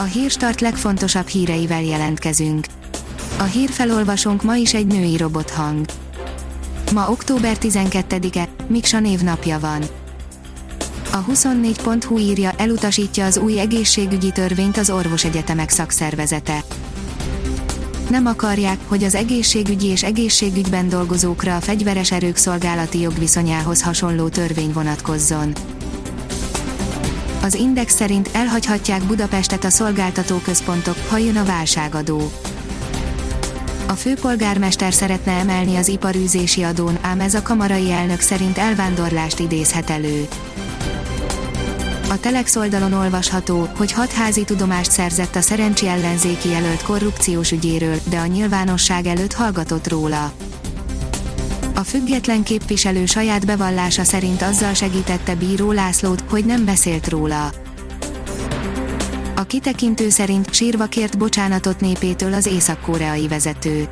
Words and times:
A 0.00 0.02
hírstart 0.02 0.60
legfontosabb 0.60 1.26
híreivel 1.26 1.82
jelentkezünk. 1.82 2.66
A 3.38 3.42
hírfelolvasónk 3.42 4.42
ma 4.42 4.56
is 4.56 4.74
egy 4.74 4.86
női 4.86 5.16
robothang. 5.16 5.84
Ma 6.92 7.10
október 7.10 7.56
12-e, 7.60 8.48
Miksa 8.66 9.00
névnapja 9.00 9.58
van. 9.58 9.82
A 11.12 11.24
24.hu 11.24 12.18
írja, 12.18 12.52
elutasítja 12.56 13.24
az 13.24 13.36
új 13.36 13.60
egészségügyi 13.60 14.30
törvényt 14.30 14.76
az 14.76 14.90
orvosegyetemek 14.90 15.70
szakszervezete. 15.70 16.64
Nem 18.10 18.26
akarják, 18.26 18.78
hogy 18.86 19.04
az 19.04 19.14
egészségügyi 19.14 19.86
és 19.86 20.04
egészségügyben 20.04 20.88
dolgozókra 20.88 21.56
a 21.56 21.60
fegyveres 21.60 22.12
erők 22.12 22.36
szolgálati 22.36 23.00
jogviszonyához 23.00 23.82
hasonló 23.82 24.28
törvény 24.28 24.72
vonatkozzon. 24.72 25.52
Az 27.42 27.54
Index 27.54 27.94
szerint 27.94 28.30
elhagyhatják 28.32 29.02
Budapestet 29.02 29.64
a 29.64 29.70
szolgáltatóközpontok, 29.70 30.96
ha 31.08 31.16
jön 31.16 31.36
a 31.36 31.44
válságadó. 31.44 32.32
A 33.86 33.92
főpolgármester 33.92 34.92
szeretne 34.92 35.32
emelni 35.32 35.76
az 35.76 35.88
iparűzési 35.88 36.62
adón, 36.62 36.98
ám 37.00 37.20
ez 37.20 37.34
a 37.34 37.42
kamarai 37.42 37.90
elnök 37.90 38.20
szerint 38.20 38.58
elvándorlást 38.58 39.38
idézhet 39.38 39.90
elő. 39.90 40.28
A 42.10 42.20
Telex 42.20 42.56
oldalon 42.56 42.92
olvasható, 42.92 43.68
hogy 43.76 43.92
hat 43.92 44.12
házi 44.12 44.44
tudomást 44.44 44.90
szerzett 44.90 45.36
a 45.36 45.40
szerencsi 45.40 45.86
ellenzéki 45.88 46.48
jelölt 46.48 46.82
korrupciós 46.82 47.52
ügyéről, 47.52 48.00
de 48.10 48.18
a 48.18 48.26
nyilvánosság 48.26 49.06
előtt 49.06 49.32
hallgatott 49.32 49.88
róla. 49.88 50.32
A 51.78 51.84
független 51.84 52.42
képviselő 52.42 53.06
saját 53.06 53.46
bevallása 53.46 54.04
szerint 54.04 54.42
azzal 54.42 54.74
segítette 54.74 55.34
Bíró 55.34 55.72
Lászlót, 55.72 56.24
hogy 56.28 56.44
nem 56.44 56.64
beszélt 56.64 57.08
róla. 57.08 57.50
A 59.36 59.42
kitekintő 59.42 60.08
szerint 60.08 60.54
sírva 60.54 60.86
kért 60.86 61.18
bocsánatot 61.18 61.80
népétől 61.80 62.34
az 62.34 62.46
észak-koreai 62.46 63.28
vezető. 63.28 63.88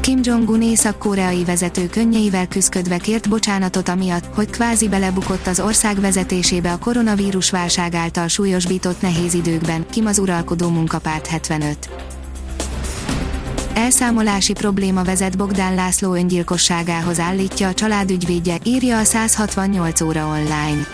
Kim 0.00 0.18
Jong-un 0.22 0.62
észak-koreai 0.62 1.44
vezető 1.44 1.86
könnyeivel 1.86 2.48
küzdködve 2.48 2.96
kért 2.96 3.28
bocsánatot 3.28 3.88
amiatt, 3.88 4.34
hogy 4.34 4.50
kvázi 4.50 4.88
belebukott 4.88 5.46
az 5.46 5.60
ország 5.60 6.00
vezetésébe 6.00 6.72
a 6.72 6.78
koronavírus 6.78 7.50
válság 7.50 7.94
által 7.94 8.28
súlyosbított 8.28 9.00
nehéz 9.00 9.34
időkben, 9.34 9.86
Kim 9.90 10.06
az 10.06 10.18
uralkodó 10.18 10.68
munkapárt 10.68 11.26
75. 11.26 12.07
Elszámolási 13.78 14.52
probléma 14.52 15.04
vezet 15.04 15.36
Bogdán 15.36 15.74
László 15.74 16.14
öngyilkosságához 16.14 17.18
állítja 17.18 17.68
a 17.68 17.74
családügyvédje, 17.74 18.56
írja 18.64 18.98
a 18.98 19.04
168 19.04 20.00
óra 20.00 20.26
online. 20.26 20.86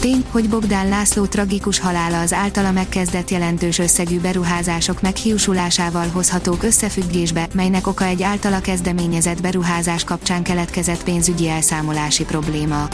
Tény, 0.00 0.24
hogy 0.30 0.48
Bogdán 0.48 0.88
László 0.88 1.26
tragikus 1.26 1.78
halála 1.78 2.20
az 2.20 2.32
általa 2.32 2.72
megkezdett 2.72 3.30
jelentős 3.30 3.78
összegű 3.78 4.20
beruházások 4.20 5.00
meghiúsulásával 5.00 6.06
hozhatók 6.06 6.62
összefüggésbe, 6.62 7.48
melynek 7.54 7.86
oka 7.86 8.04
egy 8.04 8.22
általa 8.22 8.60
kezdeményezett 8.60 9.40
beruházás 9.40 10.04
kapcsán 10.04 10.42
keletkezett 10.42 11.04
pénzügyi 11.04 11.48
elszámolási 11.48 12.24
probléma. 12.24 12.88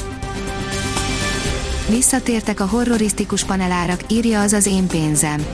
Visszatértek 1.88 2.60
a 2.60 2.66
horrorisztikus 2.66 3.44
panelárak, 3.44 4.00
írja 4.08 4.40
az 4.40 4.52
az 4.52 4.66
én 4.66 4.86
pénzem 4.86 5.44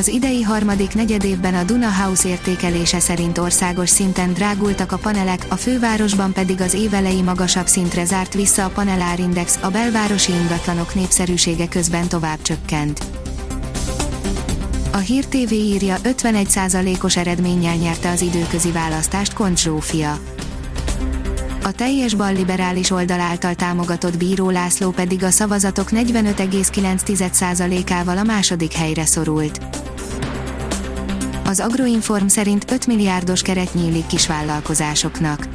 az 0.00 0.08
idei 0.08 0.42
harmadik 0.42 0.94
negyedévben 0.94 1.54
a 1.54 1.62
Duna 1.62 1.92
House 1.92 2.28
értékelése 2.28 3.00
szerint 3.00 3.38
országos 3.38 3.88
szinten 3.88 4.32
drágultak 4.32 4.92
a 4.92 4.96
panelek, 4.96 5.46
a 5.48 5.54
fővárosban 5.54 6.32
pedig 6.32 6.60
az 6.60 6.74
évelei 6.74 7.22
magasabb 7.22 7.66
szintre 7.66 8.04
zárt 8.04 8.34
vissza 8.34 8.64
a 8.64 8.68
panelárindex, 8.68 9.58
a 9.62 9.68
belvárosi 9.68 10.32
ingatlanok 10.32 10.94
népszerűsége 10.94 11.68
közben 11.68 12.08
tovább 12.08 12.42
csökkent. 12.42 13.00
A 14.92 14.96
Hír 14.96 15.24
TV 15.24 15.52
írja 15.52 15.96
51%-os 16.02 17.16
eredménnyel 17.16 17.76
nyerte 17.76 18.10
az 18.10 18.22
időközi 18.22 18.70
választást 18.70 19.32
Kont 19.32 19.58
Zsófia. 19.58 20.18
A 21.62 21.72
teljes 21.72 22.14
balliberális 22.14 22.90
oldal 22.90 23.20
által 23.20 23.54
támogatott 23.54 24.16
Bíró 24.16 24.50
László 24.50 24.90
pedig 24.90 25.24
a 25.24 25.30
szavazatok 25.30 25.88
45,9%-ával 25.90 28.18
a 28.18 28.22
második 28.22 28.72
helyre 28.72 29.04
szorult. 29.04 29.79
Az 31.50 31.60
Agroinform 31.60 32.26
szerint 32.26 32.70
5 32.70 32.86
milliárdos 32.86 33.42
keret 33.42 33.74
nyílik 33.74 34.06
kisvállalkozásoknak. 34.06 35.48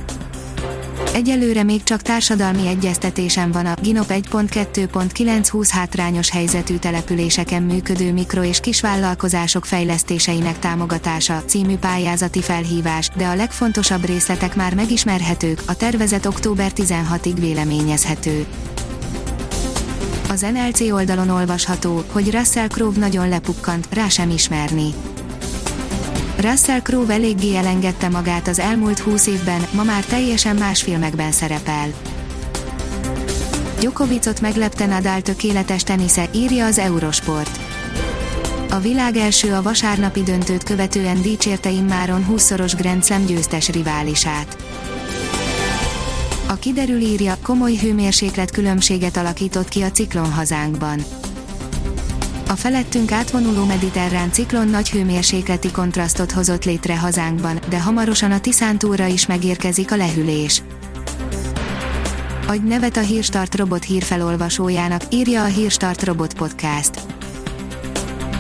Egyelőre 1.13 1.63
még 1.63 1.83
csak 1.83 2.01
társadalmi 2.01 2.67
egyeztetésen 2.67 3.51
van 3.51 3.66
a 3.66 3.73
Ginop 3.81 4.07
1.2.920 4.09 5.67
hátrányos 5.72 6.29
helyzetű 6.29 6.75
településeken 6.75 7.63
működő 7.63 8.13
mikro- 8.13 8.45
és 8.45 8.59
kisvállalkozások 8.59 9.66
fejlesztéseinek 9.66 10.59
támogatása 10.59 11.44
című 11.45 11.75
pályázati 11.75 12.41
felhívás, 12.41 13.09
de 13.17 13.25
a 13.25 13.35
legfontosabb 13.35 14.06
részletek 14.06 14.56
már 14.56 14.73
megismerhetők, 14.73 15.62
a 15.66 15.75
tervezet 15.75 16.25
október 16.25 16.72
16-ig 16.75 17.35
véleményezhető. 17.39 18.45
Az 20.29 20.41
NLC 20.53 20.79
oldalon 20.81 21.29
olvasható, 21.29 22.03
hogy 22.12 22.31
Russell 22.31 22.67
Crowe 22.67 22.97
nagyon 22.97 23.29
lepukkant, 23.29 23.88
rá 23.91 24.07
sem 24.07 24.29
ismerni 24.29 24.94
Russell 26.40 26.81
Crowe 26.81 27.13
eléggé 27.13 27.56
elengedte 27.56 28.09
magát 28.09 28.47
az 28.47 28.59
elmúlt 28.59 29.00
20 29.00 29.28
évben, 29.28 29.68
ma 29.72 29.84
már 29.84 30.06
teljesen 30.06 30.56
más 30.56 30.81
filmekben 30.81 31.31
szerepel. 31.31 31.94
Djokovicot 33.79 34.41
meglepte 34.41 34.85
Nadal 34.85 35.22
tökéletes 35.22 35.84
tenisze, 35.84 36.29
írja 36.34 36.66
az 36.66 36.78
Eurosport. 36.78 37.59
A 38.69 38.79
világ 38.79 39.16
első 39.16 39.53
a 39.53 39.62
vasárnapi 39.62 40.24
döntőt 40.24 40.63
követően 40.63 41.22
dicsérte 41.22 41.69
immáron 41.69 42.25
20-szoros 42.31 42.74
Grand 42.78 43.03
Slam 43.03 43.25
győztes 43.25 43.69
riválisát. 43.69 44.57
A 46.47 46.53
kiderül 46.53 47.00
írja, 47.00 47.38
komoly 47.41 47.75
hőmérséklet 47.75 48.51
különbséget 48.51 49.18
alakított 49.18 49.68
ki 49.68 49.81
a 49.81 49.91
ciklon 49.91 50.31
hazánkban 50.31 51.00
a 52.47 52.56
felettünk 52.56 53.11
átvonuló 53.11 53.66
mediterrán 53.66 54.31
ciklon 54.31 54.67
nagy 54.67 54.89
hőmérsékleti 54.89 55.72
kontrasztot 55.72 56.31
hozott 56.31 56.66
létre 56.66 56.97
hazánkban, 56.97 57.59
de 57.69 57.81
hamarosan 57.81 58.31
a 58.31 58.39
Tiszántúra 58.39 59.06
is 59.06 59.25
megérkezik 59.25 59.91
a 59.91 59.95
lehűlés. 59.95 60.61
Adj 62.47 62.67
nevet 62.67 62.97
a 62.97 63.01
Hírstart 63.01 63.56
robot 63.56 63.83
hírfelolvasójának, 63.83 65.01
írja 65.09 65.44
a 65.44 65.47
Hírstart 65.47 66.03
robot 66.03 66.33
podcast. 66.33 67.05